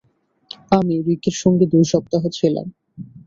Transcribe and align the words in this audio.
আমি 0.71 0.95
রিকের 1.07 1.35
সঙ্গে 1.41 1.65
দুই 1.73 1.83
সপ্তাহ 1.91 2.23
ছিলাম। 2.37 2.67